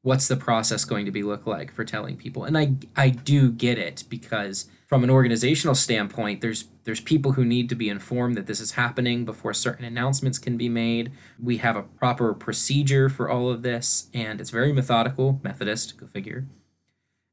What's 0.03 0.29
the 0.29 0.37
process 0.37 0.85
going 0.85 1.05
to 1.07 1.11
be 1.11 1.23
look 1.23 1.47
like 1.47 1.73
for 1.73 1.85
telling 1.85 2.17
people? 2.17 2.45
And 2.45 2.57
I, 2.57 2.75
I 2.95 3.09
do 3.09 3.51
get 3.51 3.79
it 3.79 4.05
because 4.09 4.69
from 4.87 5.03
an 5.03 5.11
organizational 5.11 5.75
standpoint, 5.75 6.41
there's 6.41 6.69
there's 6.85 7.01
people 7.01 7.33
who 7.33 7.45
need 7.45 7.69
to 7.69 7.75
be 7.75 7.89
informed 7.89 8.37
that 8.37 8.47
this 8.47 8.61
is 8.61 8.73
happening 8.73 9.25
before 9.25 9.53
certain 9.53 9.85
announcements 9.85 10.39
can 10.39 10.57
be 10.57 10.69
made. 10.69 11.11
We 11.43 11.57
have 11.57 11.75
a 11.75 11.83
proper 11.83 12.33
procedure 12.33 13.09
for 13.09 13.29
all 13.29 13.51
of 13.51 13.63
this, 13.63 14.09
and 14.15 14.41
it's 14.41 14.51
very 14.51 14.73
methodical, 14.73 15.41
Methodist, 15.43 15.97
go 15.97 16.07
figure. 16.07 16.47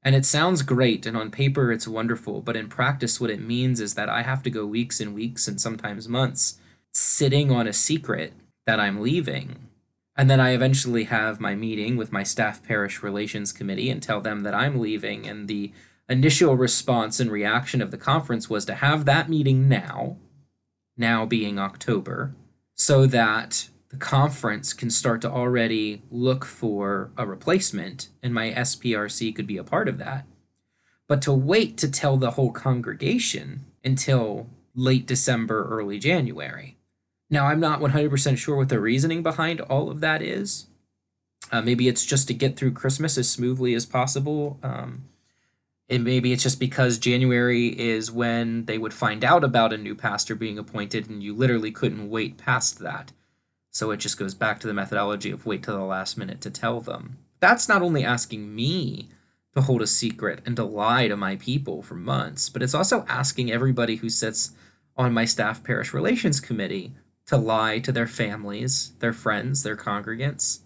And 0.01 0.15
it 0.15 0.25
sounds 0.25 0.63
great, 0.63 1.05
and 1.05 1.15
on 1.15 1.29
paper 1.29 1.71
it's 1.71 1.87
wonderful, 1.87 2.41
but 2.41 2.55
in 2.55 2.67
practice, 2.67 3.21
what 3.21 3.29
it 3.29 3.39
means 3.39 3.79
is 3.79 3.93
that 3.93 4.09
I 4.09 4.23
have 4.23 4.41
to 4.43 4.49
go 4.49 4.65
weeks 4.65 4.99
and 4.99 5.13
weeks 5.13 5.47
and 5.47 5.61
sometimes 5.61 6.09
months 6.09 6.57
sitting 6.93 7.51
on 7.51 7.67
a 7.67 7.73
secret 7.73 8.33
that 8.65 8.79
I'm 8.79 9.01
leaving. 9.01 9.67
And 10.15 10.29
then 10.29 10.39
I 10.39 10.51
eventually 10.51 11.05
have 11.05 11.39
my 11.39 11.55
meeting 11.55 11.97
with 11.97 12.11
my 12.11 12.23
staff 12.23 12.63
parish 12.63 13.01
relations 13.01 13.51
committee 13.51 13.89
and 13.89 14.01
tell 14.01 14.21
them 14.21 14.41
that 14.41 14.53
I'm 14.53 14.79
leaving, 14.79 15.27
and 15.27 15.47
the 15.47 15.71
initial 16.07 16.55
response 16.55 17.19
and 17.19 17.31
reaction 17.31 17.81
of 17.81 17.89
the 17.89 17.97
conference 17.97 18.49
was 18.49 18.65
to 18.65 18.75
have 18.75 19.05
that 19.05 19.29
meeting 19.29 19.67
now, 19.67 20.17
now 20.95 21.25
being 21.25 21.57
October, 21.57 22.35
so 22.75 23.07
that 23.07 23.69
the 23.89 23.97
conference 23.97 24.73
can 24.73 24.89
start 24.89 25.21
to 25.21 25.31
already 25.31 26.03
look 26.11 26.45
for 26.45 27.11
a 27.17 27.25
replacement, 27.25 28.09
and 28.21 28.33
my 28.33 28.51
SPRC 28.51 29.35
could 29.35 29.47
be 29.47 29.57
a 29.57 29.63
part 29.63 29.87
of 29.87 29.97
that. 29.97 30.25
But 31.07 31.21
to 31.23 31.33
wait 31.33 31.77
to 31.77 31.89
tell 31.89 32.17
the 32.17 32.31
whole 32.31 32.51
congregation 32.51 33.65
until 33.83 34.47
late 34.75 35.05
December, 35.05 35.67
early 35.69 35.99
January. 35.99 36.77
Now, 37.33 37.47
I'm 37.47 37.59
not 37.59 37.79
100% 37.79 38.37
sure 38.37 38.55
what 38.55 38.69
the 38.69 38.79
reasoning 38.79 39.23
behind 39.23 39.59
all 39.61 39.89
of 39.89 40.01
that 40.01 40.21
is. 40.21 40.67
Uh, 41.51 41.63
maybe 41.63 41.87
it's 41.87 42.05
just 42.05 42.27
to 42.27 42.33
get 42.35 42.55
through 42.55 42.73
Christmas 42.73 43.17
as 43.17 43.27
smoothly 43.27 43.73
as 43.73 43.87
possible. 43.87 44.59
Um, 44.61 45.05
and 45.89 46.03
maybe 46.03 46.31
it's 46.31 46.43
just 46.43 46.59
because 46.59 46.99
January 46.99 47.69
is 47.69 48.11
when 48.11 48.65
they 48.65 48.77
would 48.77 48.93
find 48.93 49.23
out 49.25 49.43
about 49.43 49.73
a 49.73 49.79
new 49.79 49.95
pastor 49.95 50.35
being 50.35 50.59
appointed, 50.59 51.09
and 51.09 51.23
you 51.23 51.33
literally 51.33 51.71
couldn't 51.71 52.11
wait 52.11 52.37
past 52.37 52.77
that. 52.79 53.13
So 53.71 53.89
it 53.89 53.97
just 53.97 54.19
goes 54.19 54.35
back 54.35 54.59
to 54.59 54.67
the 54.67 54.73
methodology 54.75 55.31
of 55.31 55.47
wait 55.47 55.63
till 55.63 55.75
the 55.75 55.83
last 55.83 56.19
minute 56.19 56.39
to 56.41 56.51
tell 56.51 56.81
them. 56.81 57.17
That's 57.39 57.67
not 57.67 57.81
only 57.81 58.05
asking 58.05 58.53
me 58.53 59.09
to 59.55 59.61
hold 59.61 59.81
a 59.81 59.87
secret 59.87 60.43
and 60.45 60.55
to 60.57 60.63
lie 60.63 61.07
to 61.07 61.17
my 61.17 61.37
people 61.37 61.81
for 61.81 61.95
months, 61.95 62.49
but 62.49 62.61
it's 62.61 62.75
also 62.75 63.05
asking 63.09 63.51
everybody 63.51 63.95
who 63.95 64.09
sits 64.11 64.51
on 64.95 65.15
my 65.15 65.25
staff 65.25 65.63
parish 65.63 65.95
relations 65.95 66.39
committee 66.39 66.93
to 67.27 67.37
lie 67.37 67.79
to 67.79 67.91
their 67.91 68.07
families, 68.07 68.93
their 68.99 69.13
friends, 69.13 69.63
their 69.63 69.77
congregants. 69.77 70.59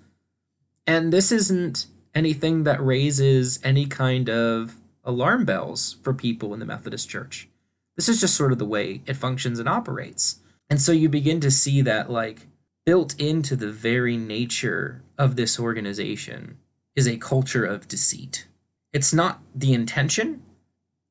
And 0.85 1.13
this 1.13 1.31
isn't 1.31 1.87
anything 2.15 2.63
that 2.63 2.83
raises 2.83 3.59
any 3.63 3.85
kind 3.85 4.29
of 4.29 4.77
alarm 5.03 5.45
bells 5.45 5.97
for 6.01 6.13
people 6.13 6.53
in 6.53 6.59
the 6.59 6.65
Methodist 6.65 7.09
Church. 7.09 7.47
This 7.95 8.09
is 8.09 8.19
just 8.19 8.35
sort 8.35 8.51
of 8.51 8.59
the 8.59 8.65
way 8.65 9.01
it 9.05 9.15
functions 9.15 9.59
and 9.59 9.69
operates. 9.69 10.39
And 10.69 10.81
so 10.81 10.91
you 10.91 11.09
begin 11.09 11.39
to 11.41 11.51
see 11.51 11.81
that, 11.81 12.09
like, 12.09 12.47
built 12.85 13.19
into 13.19 13.55
the 13.55 13.71
very 13.71 14.17
nature 14.17 15.01
of 15.17 15.35
this 15.35 15.59
organization 15.59 16.57
is 16.95 17.07
a 17.07 17.17
culture 17.17 17.65
of 17.65 17.87
deceit. 17.87 18.47
It's 18.93 19.13
not 19.13 19.41
the 19.53 19.73
intention. 19.73 20.41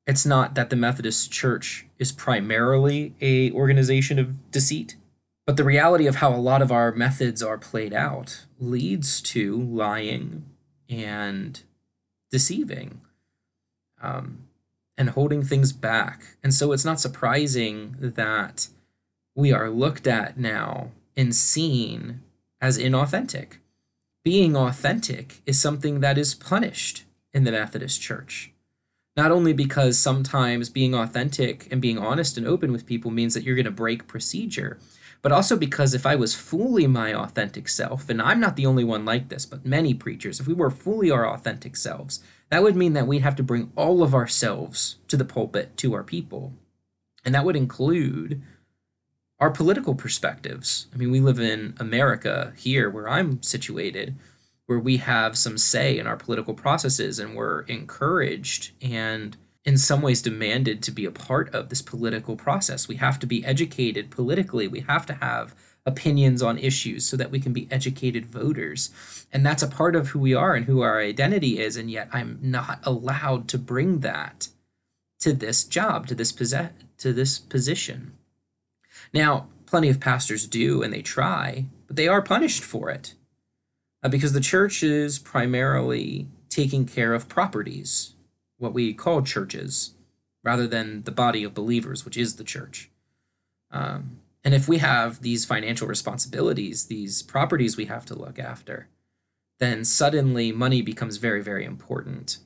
It's 0.07 0.27
not 0.27 0.55
that 0.55 0.71
the 0.71 0.77
Methodist 0.77 1.31
Church 1.31 1.87
is 1.99 2.13
primarily 2.13 3.15
a 3.21 3.51
organization 3.53 4.19
of 4.19 4.51
deceit, 4.51 4.97
but 5.47 5.57
the 5.57 5.65
reality 5.65 6.07
of 6.07 6.17
how 6.17 6.35
a 6.35 6.37
lot 6.37 6.61
of 6.61 6.73
our 6.73 6.93
methods 6.93 7.43
are 7.43 7.57
played 7.57 7.95
out 7.95 8.45
leads 8.59 9.23
to 9.23 9.57
lying 9.57 10.45
and 10.91 11.63
deceiving 12.31 13.01
um, 14.03 14.49
and 14.99 15.11
holding 15.11 15.45
things 15.45 15.73
back. 15.73 16.37
And 16.43 16.53
so 16.53 16.73
it's 16.73 16.85
not 16.85 17.01
surprising 17.01 17.95
that 18.01 18.69
we 19.37 19.53
are 19.53 19.71
looked 19.71 20.09
at 20.09 20.37
now 20.37 20.91
and 21.17 21.35
seen 21.35 22.23
as 22.61 22.79
inauthentic. 22.79 23.59
Being 24.25 24.57
authentic 24.57 25.41
is 25.47 25.61
something 25.61 26.01
that 26.01 26.19
is 26.19 26.35
punished 26.35 27.05
in 27.33 27.45
the 27.45 27.53
Methodist 27.53 28.03
Church. 28.03 28.51
Not 29.17 29.31
only 29.31 29.53
because 29.53 29.99
sometimes 29.99 30.69
being 30.69 30.95
authentic 30.95 31.69
and 31.71 31.81
being 31.81 31.99
honest 31.99 32.37
and 32.37 32.47
open 32.47 32.73
with 32.73 32.87
people 32.87 33.11
means 33.11 33.35
that 33.35 33.45
you're 33.45 33.55
going 33.55 33.65
to 33.65 33.71
break 33.71 34.09
procedure, 34.09 34.79
but 35.23 35.33
also 35.33 35.57
because 35.57 35.95
if 35.95 36.07
I 36.07 36.15
was 36.15 36.35
fully 36.35 36.87
my 36.87 37.15
authentic 37.15 37.69
self, 37.69 38.09
and 38.09 38.21
I'm 38.21 38.41
not 38.41 38.57
the 38.57 38.67
only 38.67 38.85
one 38.85 39.05
like 39.05 39.29
this, 39.29 39.47
but 39.47 39.67
many 39.67 39.95
preachers, 39.95 40.41
if 40.41 40.47
we 40.47 40.55
were 40.55 40.71
fully 40.71 41.11
our 41.11 41.29
authentic 41.29 41.77
selves, 41.77 42.23
that 42.51 42.63
would 42.63 42.77
mean 42.77 42.93
that 42.93 43.07
we'd 43.07 43.23
have 43.23 43.37
to 43.37 43.43
bring 43.43 43.73
all 43.77 44.03
of 44.03 44.15
ourselves 44.15 44.97
to 45.09 45.17
the 45.17 45.25
pulpit 45.25 45.77
to 45.79 45.95
our 45.95 46.05
people. 46.05 46.53
And 47.25 47.35
that 47.35 47.45
would 47.45 47.57
include 47.57 48.43
our 49.39 49.51
political 49.51 49.95
perspectives. 49.95 50.87
I 50.95 50.97
mean, 50.97 51.11
we 51.11 51.21
live 51.21 51.41
in 51.41 51.75
America 51.79 52.53
here, 52.57 52.89
where 52.89 53.09
I'm 53.09 53.43
situated, 53.43 54.15
where 54.67 54.79
we 54.79 54.99
have 54.99 55.37
some 55.37 55.59
say 55.59 55.99
in 55.99 56.07
our 56.07 56.17
political 56.17 56.55
processes 56.55 57.19
and 57.19 57.35
we're 57.35 57.63
encouraged 57.63 58.73
and 58.83 59.37
in 59.67 59.77
some 59.77 60.01
ways 60.01 60.23
demanded 60.23 60.81
to 60.83 60.93
be 60.93 61.05
a 61.05 61.11
part 61.11 61.53
of 61.53 61.69
this 61.69 61.83
political 61.83 62.37
process. 62.37 62.87
We 62.87 62.97
have 62.97 63.19
to 63.19 63.27
be 63.27 63.45
educated 63.45 64.11
politically. 64.11 64.69
We 64.69 64.81
have 64.81 65.05
to 65.07 65.15
have 65.15 65.55
opinions 65.85 66.41
on 66.41 66.57
issues 66.59 67.05
so 67.05 67.17
that 67.17 67.31
we 67.31 67.41
can 67.41 67.53
be 67.53 67.69
educated 67.71 68.27
voters. 68.27 68.91
And 69.33 69.45
that's 69.45 69.63
a 69.63 69.69
part 69.69 69.97
of 69.97 70.09
who 70.09 70.21
we 70.21 70.35
are 70.35 70.55
and 70.55 70.67
who 70.67 70.83
our 70.83 71.01
identity 71.01 71.59
is. 71.59 71.77
And 71.77 71.91
yet 71.91 72.09
I'm 72.13 72.39
not 72.41 72.79
allowed 72.85 73.49
to 73.49 73.59
bring 73.59 74.01
that 74.01 74.49
to 75.21 75.33
this 75.33 75.65
job, 75.65 76.07
to 76.07 76.15
this 76.15 76.33
possess 76.33 76.71
to 76.99 77.13
this 77.13 77.39
position. 77.39 78.13
Now, 79.13 79.49
plenty 79.67 79.91
of 79.91 80.01
pastors 80.01 80.47
do 80.47 80.83
and 80.83 80.93
they 80.93 81.03
try, 81.03 81.67
but 81.87 81.97
they 81.97 82.09
are 82.09 82.23
punished 82.23 82.65
for 82.65 82.89
it. 82.89 83.15
Uh, 84.03 84.09
because 84.09 84.33
the 84.33 84.41
church 84.41 84.83
is 84.83 85.19
primarily 85.19 86.27
taking 86.49 86.87
care 86.87 87.13
of 87.13 87.29
properties, 87.29 88.15
what 88.59 88.73
we 88.73 88.95
call 88.95 89.23
churches, 89.23 89.95
rather 90.43 90.67
than 90.67 91.03
the 91.03 91.11
body 91.11 91.45
of 91.45 91.55
believers, 91.55 92.05
which 92.05 92.17
is 92.17 92.37
the 92.37 92.45
church. 92.45 92.91
Um, 93.71 94.21
and 94.45 94.55
if 94.55 94.69
we 94.69 94.79
have 94.79 95.23
these 95.23 95.45
financial 95.45 95.89
responsibilities, 95.89 96.87
these 96.87 97.23
properties 97.23 97.77
we 97.77 97.87
have 97.87 98.07
to 98.07 98.15
look 98.15 98.39
after, 98.39 98.89
then 99.59 99.85
suddenly 99.85 100.53
money 100.53 100.83
becomes 100.83 101.17
very, 101.17 101.43
very 101.43 101.65
important. 101.65 102.39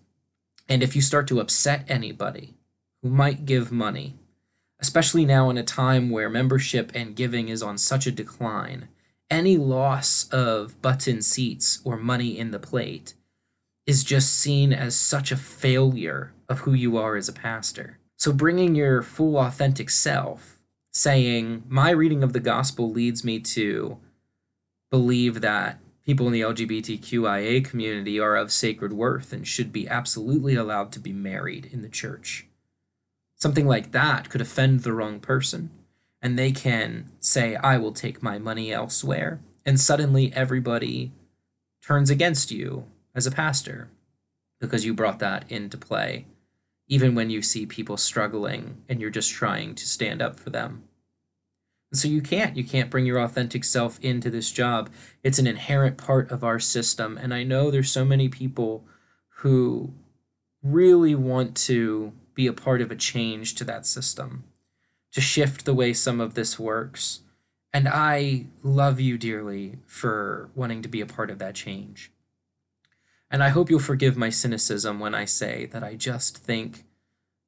And 0.69 0.83
if 0.83 0.97
you 0.97 1.03
start 1.03 1.27
to 1.29 1.41
upset 1.41 1.85
anybody 1.89 2.55
who 3.03 3.11
might 3.11 3.45
give 3.45 3.71
money, 3.71 4.15
especially 4.81 5.27
now 5.27 5.51
in 5.51 5.59
a 5.59 5.63
time 5.63 6.09
where 6.09 6.31
membership 6.31 6.91
and 6.95 7.17
giving 7.17 7.49
is 7.49 7.63
on 7.63 7.77
such 7.77 8.07
a 8.07 8.13
decline, 8.13 8.89
any 9.31 9.57
loss 9.59 10.29
of 10.31 10.81
button 10.81 11.21
seats 11.23 11.81
or 11.85 11.97
money 11.97 12.39
in 12.39 12.51
the 12.51 12.59
plate 12.59 13.15
is 13.91 14.05
just 14.05 14.39
seen 14.39 14.73
as 14.73 14.95
such 14.95 15.33
a 15.33 15.37
failure 15.37 16.33
of 16.49 16.61
who 16.61 16.73
you 16.73 16.97
are 16.97 17.17
as 17.17 17.29
a 17.29 17.33
pastor. 17.33 17.99
So 18.17 18.33
bringing 18.33 18.77
your 18.77 19.03
full 19.03 19.37
authentic 19.37 19.91
self 19.91 20.61
saying, 20.93 21.65
My 21.69 21.91
reading 21.91 22.23
of 22.23 22.33
the 22.33 22.39
gospel 22.39 22.89
leads 22.89 23.25
me 23.25 23.41
to 23.41 23.99
believe 24.93 25.41
that 25.41 25.81
people 26.07 26.29
in 26.29 26.33
the 26.33 26.41
LGBTQIA 26.41 27.65
community 27.65 28.21
are 28.21 28.37
of 28.37 28.53
sacred 28.53 28.93
worth 28.93 29.33
and 29.33 29.45
should 29.45 29.73
be 29.73 29.89
absolutely 29.89 30.55
allowed 30.55 30.93
to 30.93 31.01
be 31.01 31.13
married 31.13 31.69
in 31.73 31.83
the 31.83 31.89
church. 31.89 32.47
Something 33.35 33.67
like 33.67 33.91
that 33.91 34.31
could 34.31 34.41
offend 34.41 34.81
the 34.81 34.93
wrong 34.93 35.19
person, 35.19 35.69
and 36.23 36.39
they 36.39 36.53
can 36.53 37.11
say, 37.19 37.57
I 37.57 37.77
will 37.79 37.93
take 37.93 38.23
my 38.23 38.39
money 38.39 38.73
elsewhere, 38.73 39.41
and 39.67 39.81
suddenly 39.81 40.33
everybody 40.33 41.11
turns 41.83 42.09
against 42.09 42.53
you 42.53 42.85
as 43.15 43.27
a 43.27 43.31
pastor 43.31 43.91
because 44.61 44.85
you 44.85 44.95
brought 44.95 45.19
that 45.19 45.51
into 45.51 45.77
play 45.77 46.27
even 46.91 47.15
when 47.15 47.31
you 47.31 47.41
see 47.41 47.65
people 47.65 47.97
struggling 47.97 48.83
and 48.89 49.01
you're 49.01 49.11
just 49.11 49.31
trying 49.31 49.75
to 49.77 49.87
stand 49.87 50.21
up 50.21 50.39
for 50.39 50.51
them. 50.51 50.83
And 51.93 51.99
so 51.99 52.09
you 52.09 52.21
can't. 52.21 52.57
You 52.57 52.65
can't 52.65 52.91
bring 52.91 53.07
your 53.07 53.21
authentic 53.21 53.63
self 53.63 53.99
into 54.01 54.29
this 54.29 54.51
job. 54.51 54.91
It's 55.23 55.39
an 55.39 55.47
inherent 55.47 55.97
part 55.97 56.31
of 56.33 56.43
our 56.43 56.59
system. 56.59 57.17
And 57.17 57.33
I 57.33 57.45
know 57.45 57.71
there's 57.71 57.93
so 57.93 58.05
many 58.05 58.29
people 58.29 58.85
who 59.39 59.95
really 60.63 61.15
want 61.15 61.57
to 61.57 62.13
be 62.35 62.49
a 62.49 62.53
part 62.53 62.81
of 62.81 62.91
a 62.91 62.97
change 62.97 63.55
to 63.55 63.65
that 63.65 63.87
system, 63.87 64.45
to 65.13 65.21
shift 65.21 65.65
the 65.65 65.75
way 65.75 65.93
some 65.93 66.21
of 66.21 66.35
this 66.35 66.59
works. 66.59 67.21
And 67.73 67.89
I 67.89 68.47
love 68.65 68.99
you 68.99 69.17
dearly 69.17 69.79
for 69.87 70.51
wanting 70.57 70.83
to 70.83 70.89
be 70.89 71.01
a 71.01 71.07
part 71.07 71.31
of 71.31 71.39
that 71.39 71.55
change. 71.55 72.11
And 73.31 73.45
I 73.45 73.51
hope 73.51 73.71
you'll 73.71 73.79
forgive 73.79 74.17
my 74.17 74.31
cynicism 74.31 74.99
when 74.99 75.15
I 75.15 75.25
say 75.25 75.67
that 75.67 75.85
I 75.85 75.95
just 75.95 76.39
think 76.39 76.85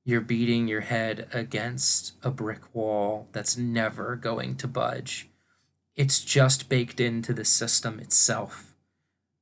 you're 0.04 0.20
beating 0.20 0.68
your 0.68 0.82
head 0.82 1.28
against 1.32 2.14
a 2.22 2.30
brick 2.30 2.74
wall 2.74 3.28
that's 3.32 3.56
never 3.56 4.14
going 4.14 4.56
to 4.56 4.68
budge. 4.68 5.28
It's 5.96 6.22
just 6.22 6.68
baked 6.68 7.00
into 7.00 7.32
the 7.32 7.44
system 7.44 7.98
itself. 7.98 8.74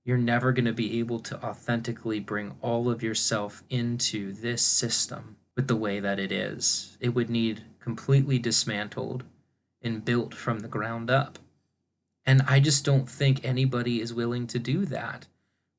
You're 0.05 0.19
never 0.19 0.53
going 0.53 0.65
to 0.65 0.73
be 0.73 0.99
able 0.99 1.21
to 1.21 1.43
authentically 1.45 2.21
bring 2.21 2.57
all 2.63 2.91
of 2.91 3.03
yourself 3.03 3.63
into 3.69 4.33
this 4.33 4.63
system 4.63 5.37
with 5.55 5.69
the 5.69 5.77
way 5.77 6.01
that 6.01 6.19
it 6.19 6.33
is. 6.33 6.97
It 7.01 7.11
would 7.11 7.29
need 7.29 7.65
completely 7.81 8.39
dismantled 8.39 9.25
and 9.83 10.05
built 10.05 10.35
from 10.35 10.61
the 10.61 10.69
ground 10.69 11.11
up. 11.11 11.39
And 12.25 12.43
I 12.47 12.61
just 12.61 12.85
don't 12.85 13.09
think 13.09 13.45
anybody 13.45 14.01
is 14.01 14.13
willing 14.13 14.47
to 14.49 14.59
do 14.59 14.85
that 14.87 15.27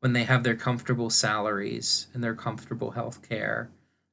when 0.01 0.13
they 0.13 0.25
have 0.25 0.43
their 0.43 0.55
comfortable 0.55 1.09
salaries 1.09 2.07
and 2.13 2.23
their 2.23 2.35
comfortable 2.35 2.91
health 2.91 3.27
care 3.27 3.71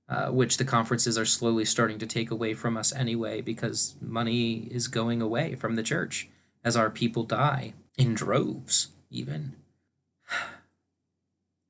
uh, 0.09 0.29
which 0.31 0.57
the 0.57 0.65
conferences 0.65 1.19
are 1.19 1.27
slowly 1.27 1.67
starting 1.67 1.99
to 1.99 2.07
take 2.07 2.31
away 2.31 2.55
from 2.55 2.79
us 2.79 2.95
anyway, 2.95 3.43
because 3.43 3.95
money 4.01 4.67
is 4.71 4.89
going 4.89 5.21
away 5.21 5.55
from 5.55 5.77
the 5.77 5.83
church 5.83 6.29
as 6.65 6.77
our 6.77 6.89
people 6.89 7.25
die 7.25 7.75
in 7.97 8.15
droves, 8.15 8.89
even. 9.11 9.55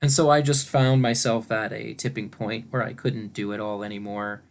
And 0.00 0.12
so 0.12 0.30
I 0.30 0.42
just 0.42 0.68
found 0.68 1.02
myself 1.02 1.50
at 1.50 1.72
a 1.72 1.92
tipping 1.92 2.30
point 2.30 2.66
where 2.70 2.84
I 2.84 2.92
couldn't 2.92 3.32
do 3.32 3.50
it 3.50 3.58
all 3.58 3.82
anymore. 3.82 4.42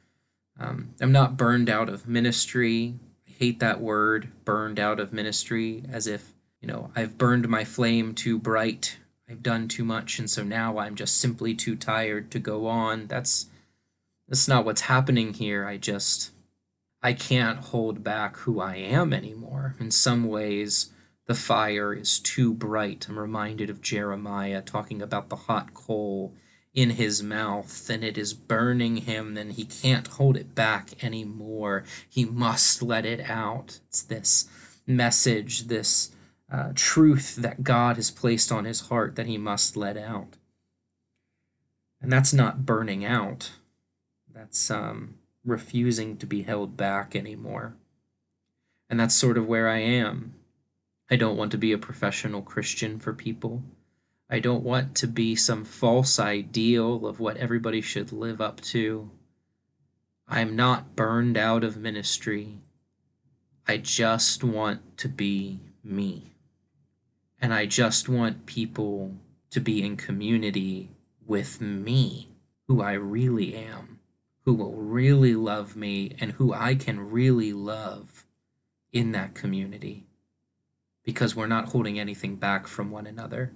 Um, 0.60 0.90
I'm 1.00 1.14
not 1.14 1.38
burned 1.38 1.70
out 1.70 1.88
of 1.88 2.06
ministry. 2.06 2.96
I 3.26 3.32
hate 3.32 3.62
that 3.62 3.80
word, 3.80 4.28
burned 4.44 4.78
out 4.78 5.00
of 5.00 5.14
ministry, 5.14 5.86
as 5.90 6.06
if, 6.06 6.34
you 6.60 6.68
know, 6.68 6.92
I've 6.98 7.18
burned 7.18 7.48
my 7.48 7.64
flame 7.64 8.14
too 8.14 8.38
bright. 8.38 8.98
I've 9.30 9.44
done 9.44 9.68
too 9.68 9.84
much, 9.84 10.20
and 10.20 10.30
so 10.30 10.44
now 10.44 10.78
I'm 10.78 10.96
just 10.96 11.20
simply 11.20 11.54
too 11.54 11.76
tired 11.76 12.32
to 12.32 12.40
go 12.40 12.68
on. 12.68 13.08
That's 13.08 13.48
that's 14.28 14.48
not 14.48 14.66
what's 14.66 14.82
happening 14.82 15.34
here. 15.34 15.66
I 15.66 15.78
just 15.78 16.32
I 17.02 17.14
can't 17.14 17.60
hold 17.60 18.04
back 18.04 18.38
who 18.38 18.60
I 18.60 18.76
am 18.76 19.14
anymore. 19.14 19.76
In 19.80 19.92
some 19.92 20.28
ways, 20.28 20.92
the 21.28 21.36
fire 21.36 21.94
is 21.94 22.20
too 22.20 22.54
bright. 22.54 23.08
I'm 23.10 23.20
reminded 23.20 23.70
of 23.70 23.82
Jeremiah 23.82 24.62
talking 24.62 25.02
about 25.02 25.30
the 25.30 25.36
hot 25.36 25.74
coal 25.74 26.34
in 26.74 26.92
his 26.92 27.24
mouth 27.24 27.90
and 27.90 28.04
it 28.04 28.18
is 28.18 28.34
burning 28.34 28.98
him 28.98 29.36
and 29.36 29.54
he 29.54 29.66
can't 29.66 30.08
hold 30.08 30.38
it 30.38 30.56
back 30.56 31.04
anymore. 31.04 31.84
He 32.08 32.24
must 32.24 32.82
let 32.82 33.06
it 33.06 33.30
out. 33.30 33.80
It's 33.88 34.04
this 34.04 34.48
message, 34.86 35.64
this 35.68 36.12
uh, 36.52 36.72
truth 36.76 37.36
that 37.36 37.64
God 37.64 37.98
has 37.98 38.12
placed 38.12 38.52
on 38.52 38.66
his 38.66 38.82
heart 38.82 39.16
that 39.16 39.28
he 39.28 39.38
must 39.38 39.76
let 39.76 39.98
out. 39.98 40.38
And 42.02 42.12
that's 42.12 42.34
not 42.34 42.66
burning 42.66 43.04
out. 43.04 43.52
That's 44.34 44.70
um, 44.70 45.16
refusing 45.44 46.18
to 46.18 46.26
be 46.26 46.44
held 46.44 46.78
back 46.78 47.16
anymore. 47.16 47.76
And 48.90 49.00
that's 49.00 49.16
sort 49.16 49.38
of 49.38 49.48
where 49.48 49.68
I 49.68 49.80
am. 49.80 50.36
I 51.10 51.16
don't 51.16 51.38
want 51.38 51.52
to 51.52 51.58
be 51.58 51.72
a 51.72 51.78
professional 51.78 52.42
Christian 52.42 53.00
for 53.00 53.14
people. 53.14 53.64
I 54.30 54.40
don't 54.40 54.64
want 54.64 54.94
to 54.96 55.08
be 55.08 55.36
some 55.36 55.64
false 55.64 56.20
ideal 56.20 57.06
of 57.06 57.20
what 57.20 57.38
everybody 57.38 57.82
should 57.82 58.12
live 58.12 58.42
up 58.42 58.62
to. 58.62 59.10
I'm 60.28 60.56
not 60.56 60.96
burned 60.96 61.38
out 61.38 61.64
of 61.64 61.78
ministry. 61.78 62.60
I 63.68 63.78
just 63.78 64.44
want 64.44 64.98
to 64.98 65.08
be 65.08 65.62
me. 65.84 66.34
And 67.40 67.54
I 67.54 67.66
just 67.66 68.10
want 68.10 68.46
people 68.46 69.16
to 69.52 69.60
be 69.60 69.84
in 69.84 69.96
community 69.98 70.90
with 71.26 71.62
me, 71.62 72.30
who 72.68 72.82
I 72.82 72.94
really 72.94 73.56
am 73.56 73.98
who 74.48 74.54
will 74.54 74.76
really 74.76 75.36
love 75.36 75.76
me 75.76 76.16
and 76.22 76.32
who 76.32 76.54
I 76.54 76.74
can 76.74 77.12
really 77.12 77.52
love 77.52 78.26
in 78.94 79.12
that 79.12 79.36
community 79.36 80.06
because 81.04 81.36
we're 81.36 81.48
not 81.48 81.74
holding 81.74 82.00
anything 82.00 82.38
back 82.38 82.66
from 82.66 82.90
one 82.90 83.06
another. 83.06 83.52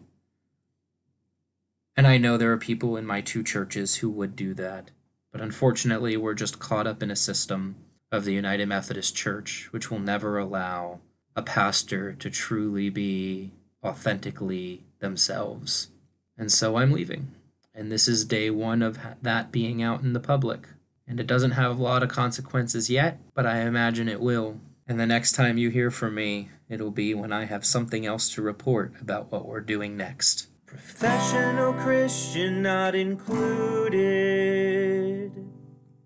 And 1.96 2.06
I 2.06 2.18
know 2.18 2.36
there 2.36 2.52
are 2.52 2.58
people 2.58 2.98
in 2.98 3.06
my 3.06 3.22
two 3.22 3.42
churches 3.42 3.96
who 3.96 4.10
would 4.10 4.36
do 4.36 4.54
that, 4.56 4.92
but 5.32 5.40
unfortunately, 5.40 6.18
we're 6.18 6.34
just 6.34 6.60
caught 6.60 6.88
up 6.88 7.02
in 7.02 7.10
a 7.10 7.16
system 7.16 7.78
of 8.12 8.26
the 8.26 8.34
United 8.34 8.68
Methodist 8.68 9.16
Church 9.16 9.70
which 9.72 9.90
will 9.90 10.00
never 10.00 10.38
allow 10.38 11.00
a 11.38 11.42
pastor 11.42 12.12
to 12.12 12.30
truly 12.30 12.90
be 12.90 13.54
authentically 13.84 14.84
themselves. 15.00 15.90
And 16.38 16.52
so 16.52 16.78
I'm 16.78 16.92
leaving. 16.92 17.32
And 17.74 17.92
this 17.92 18.08
is 18.08 18.26
day 18.26 18.50
one 18.50 18.82
of 18.82 19.00
that 19.22 19.52
being 19.52 19.82
out 19.82 20.02
in 20.02 20.14
the 20.14 20.20
public 20.20 20.68
and 21.12 21.20
it 21.20 21.28
doesn't 21.28 21.52
have 21.52 21.78
a 21.78 21.84
lot 21.84 22.04
of 22.04 22.10
consequences 22.10 22.90
yet, 22.90 23.20
but 23.34 23.46
I 23.46 23.64
imagine 23.64 24.08
it 24.08 24.22
will. 24.22 24.62
And 24.88 24.98
the 24.98 25.06
next 25.06 25.34
time 25.34 25.58
you 25.58 25.70
hear 25.70 25.92
from 25.92 26.16
me, 26.16 26.50
it'll 26.70 26.90
be 26.90 27.14
when 27.14 27.34
I 27.34 27.44
have 27.46 27.66
something 27.66 28.06
else 28.06 28.34
to 28.36 28.42
report 28.42 28.94
about 29.02 29.30
what 29.30 29.46
we're 29.46 29.60
doing 29.60 29.98
next. 29.98 30.48
Professional 30.66 31.74
Christian 31.74 32.62
not 32.62 32.96
included. 32.96 34.71